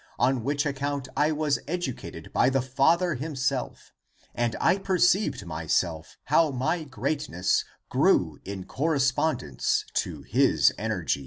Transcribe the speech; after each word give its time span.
On 0.17 0.43
which 0.43 0.65
account 0.65 1.09
I 1.15 1.31
was 1.31 1.59
educated 1.67 2.33
by 2.33 2.49
the 2.49 2.63
father 2.63 3.13
himself, 3.13 3.91
And 4.33 4.55
I 4.59 4.79
perceived 4.79 5.45
myself 5.45 6.17
how 6.23 6.49
my 6.49 6.85
greatness 6.85 7.63
Grew 7.87 8.39
in 8.43 8.63
correspondence 8.63 9.85
to 9.97 10.23
his 10.23 10.73
energy.' 10.75 11.19